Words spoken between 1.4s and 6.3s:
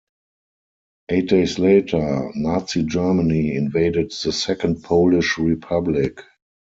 later, Nazi Germany invaded the Second Polish Republic.